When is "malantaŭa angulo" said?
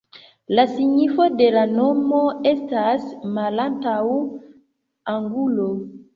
3.37-5.71